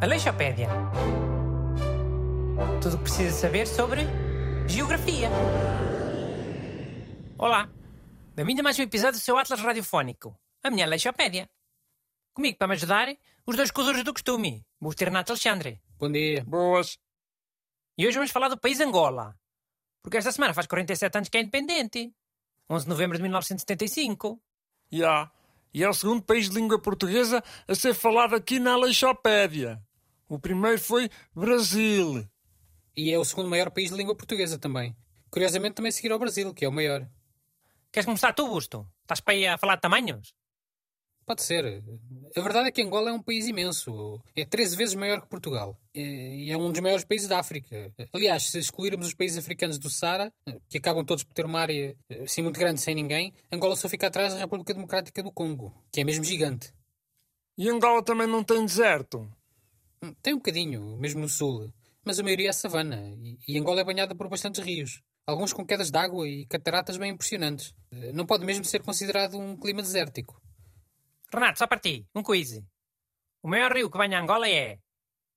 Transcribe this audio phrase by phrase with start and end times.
[0.00, 0.68] Aleixopédia.
[2.82, 4.02] Tudo o que precisa saber sobre
[4.68, 5.28] geografia.
[7.38, 7.68] Olá,
[8.34, 11.48] bem-vindo a mais um episódio do seu Atlas Radiofónico, a minha Aleixopédia.
[12.34, 13.08] Comigo para me ajudar,
[13.46, 15.80] os dois codores do costume, Busto e Renato Alexandre.
[15.98, 16.44] Bom dia.
[16.44, 16.98] Boas.
[17.96, 19.34] E hoje vamos falar do país Angola,
[20.02, 22.12] porque esta semana faz 47 anos que é independente.
[22.68, 24.42] 11 de novembro de 1975.
[24.90, 25.30] Já.
[25.76, 29.78] E é o segundo país de língua portuguesa a ser falado aqui na Aleixopédia.
[30.26, 32.26] O primeiro foi Brasil.
[32.96, 34.96] E é o segundo maior país de língua portuguesa também.
[35.30, 37.06] Curiosamente também seguir ao Brasil, que é o maior.
[37.92, 38.88] Queres começar tu, Busto?
[39.02, 40.32] Estás para aí a falar de tamanhos?
[41.26, 41.82] Pode ser.
[42.36, 44.22] A verdade é que Angola é um país imenso.
[44.36, 45.76] É 13 vezes maior que Portugal.
[45.92, 47.92] E é um dos maiores países da África.
[48.12, 50.32] Aliás, se excluirmos os países africanos do Saara,
[50.68, 54.06] que acabam todos por ter uma área assim muito grande sem ninguém, Angola só fica
[54.06, 56.72] atrás da República Democrática do Congo, que é mesmo gigante.
[57.58, 59.28] E Angola também não tem deserto?
[60.22, 61.72] Tem um bocadinho, mesmo no sul.
[62.04, 63.18] Mas a maioria é savana.
[63.48, 65.02] E Angola é banhada por bastantes rios.
[65.26, 67.74] Alguns com quedas de água e cataratas bem impressionantes.
[68.14, 70.40] Não pode mesmo ser considerado um clima desértico.
[71.36, 72.62] Renato, só para ti, um quiz.
[73.42, 74.78] O maior rio que banha Angola é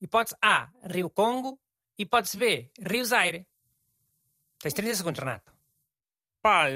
[0.00, 1.56] hipótese A, Rio Congo,
[1.96, 3.46] hipótese B, Rio Zaire.
[4.58, 5.52] Tens 30 segundos, Renato.
[6.42, 6.68] Pá,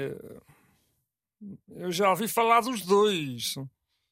[1.67, 3.55] eu já ouvi falar dos dois.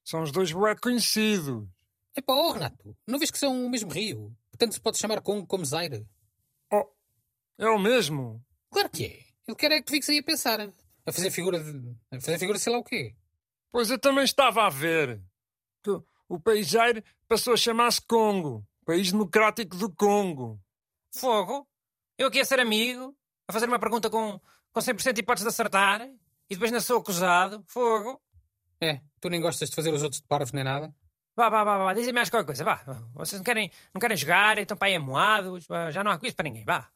[0.03, 1.65] São os dois bué conhecidos.
[2.13, 4.35] É pá, oh, Renato, não vês que são o mesmo rio?
[4.51, 6.05] Portanto se pode chamar Congo como Zaire.
[6.69, 6.85] Oh,
[7.57, 8.43] é o mesmo?
[8.69, 9.25] Claro que é.
[9.47, 10.59] Ele quer é que tu fiques aí a pensar.
[11.05, 11.95] A fazer figura de...
[12.11, 13.15] A fazer figura de sei lá o quê.
[13.71, 15.21] Pois eu também estava a ver
[15.83, 15.91] que
[16.27, 20.59] o país Zaire passou a chamar-se Congo, País Democrático do Congo.
[21.13, 21.67] Fogo?
[22.17, 23.15] Eu aqui a ser amigo,
[23.47, 24.39] a fazer uma pergunta com,
[24.71, 26.01] com 100% de hipótese de acertar
[26.49, 27.63] e depois não sou acusado.
[27.67, 28.21] Fogo?
[28.81, 30.93] É, tu nem gostas de fazer os outros de parvos nem nada?
[31.35, 32.83] Vá, vá, vá, vá, dizem mais qualquer coisa, vá.
[33.13, 36.43] Vocês não querem, não querem jogar, estão para aí amoados, já não há quiz para
[36.43, 36.89] ninguém, vá.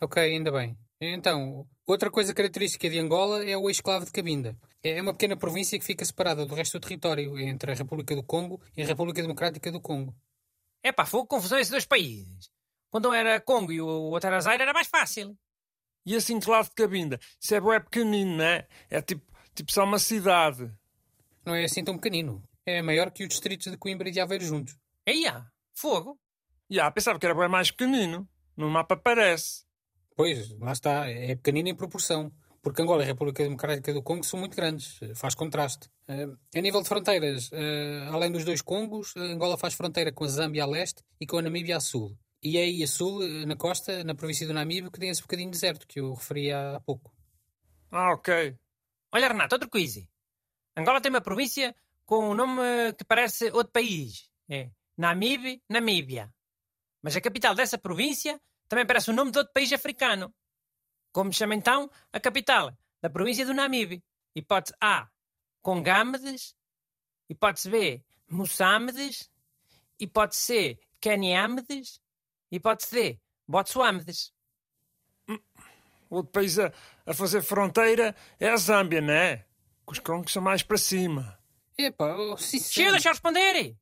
[0.00, 0.78] Ok, ainda bem.
[1.00, 4.56] Então, outra coisa característica de Angola é o ex-clave de Cabinda.
[4.82, 8.22] É uma pequena província que fica separada do resto do território entre a República do
[8.22, 10.14] Congo e a República Democrática do Congo.
[10.82, 12.50] É pá, foi confusão esses dois países.
[12.90, 15.36] Quando um era Congo e o outro era Zaire era mais fácil.
[16.06, 17.18] E esse enclave de Cabinda?
[17.40, 18.68] Isso é bué pequenino, não é?
[18.90, 19.24] É tipo,
[19.54, 20.70] tipo só uma cidade.
[21.44, 22.42] Não é assim tão pequenino.
[22.66, 24.76] É maior que os distritos de Coimbra e de Aveiro juntos.
[25.06, 26.18] Eia, fogo.
[26.70, 28.28] Já, yeah, pensava que era bem mais pequenino.
[28.56, 29.64] No mapa parece.
[30.16, 31.08] Pois, lá está.
[31.08, 32.32] É pequenino em proporção.
[32.64, 34.98] Porque Angola e a República Democrática do Congo são muito grandes.
[35.16, 35.86] Faz contraste.
[36.08, 40.28] Uh, a nível de fronteiras, uh, além dos dois Congos, Angola faz fronteira com a
[40.28, 42.16] Zâmbia a leste e com a Namíbia a sul.
[42.42, 45.50] E é aí a sul, na costa, na província do Namíbia, que tem esse bocadinho
[45.50, 47.12] de deserto que eu referi há pouco.
[47.90, 48.56] Ah, ok.
[49.12, 50.02] Olha, Renato, outro quiz.
[50.74, 51.76] Angola tem uma província
[52.06, 52.62] com um nome
[52.98, 54.28] que parece outro país.
[54.48, 56.32] É Namíbia, Namíbia.
[57.02, 58.40] Mas a capital dessa província
[58.74, 60.34] também parece o nome de outro país africano.
[61.12, 64.02] Como se chama então a capital da província do Namibe?
[64.34, 65.08] Hipótese A,
[65.62, 66.56] Congâmedes.
[67.30, 69.30] Hipótese B, Moçâmedes.
[69.96, 72.00] Hipótese C, Queniâmedes.
[72.50, 74.32] Hipótese D, Botsuâmedes.
[76.10, 76.72] O outro país a,
[77.06, 79.46] a, fazer fronteira é a Zâmbia, não é?
[79.86, 81.38] Os congos são mais para cima.
[81.78, 82.72] Epá, oh, sim, sim.
[82.72, 83.76] Chega, deixa eu responder.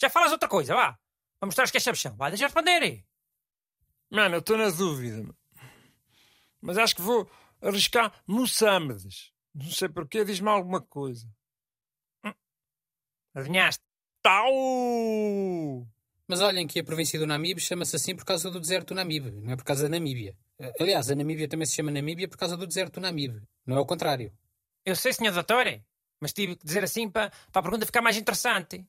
[0.00, 0.98] Já falas outra coisa, vá.
[1.40, 2.16] Vamos mostrar que é chão.
[2.16, 3.05] Vá, deixa eu responder.
[4.10, 5.34] Mano, eu estou na dúvida.
[6.60, 7.28] Mas acho que vou
[7.60, 9.32] arriscar Moçâmedes.
[9.54, 11.26] Não sei porquê, diz-me alguma coisa.
[12.24, 12.34] Hum.
[13.34, 13.82] Adivinhaste?
[14.22, 15.86] Tau!
[16.28, 19.30] Mas olhem que a província do Namibe chama-se assim por causa do deserto do Namibe,
[19.30, 20.36] não é por causa da Namíbia.
[20.80, 23.80] Aliás, a Namíbia também se chama Namíbia por causa do deserto do Namibe, não é
[23.80, 24.32] o contrário.
[24.84, 25.66] Eu sei, senhor doutor,
[26.20, 28.84] mas tive que dizer assim para, para a pergunta ficar mais interessante.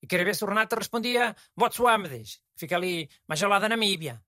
[0.00, 3.70] E queria ver se o Renato respondia Botsuâmedes, que fica ali mais ao lado da
[3.70, 4.22] Namíbia.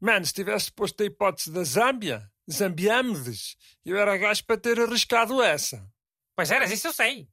[0.00, 5.42] Mano, se tivesse posto a hipótese da Zâmbia, Zambiâmedes, eu era gajo para ter arriscado
[5.42, 5.88] essa.
[6.34, 7.28] Pois eras, isso eu sei.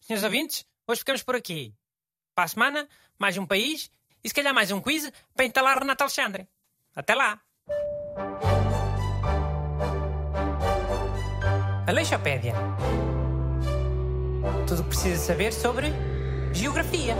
[0.00, 1.74] Senhores ouvintes, hoje ficamos por aqui.
[2.34, 2.88] Para a semana,
[3.18, 3.90] mais um país
[4.22, 6.48] e se calhar mais um quiz para entalar Renato Alexandre.
[6.94, 7.40] Até lá!
[11.86, 12.54] Aleixopédia.
[14.66, 15.86] Tudo o que precisa saber sobre
[16.52, 17.14] geografia.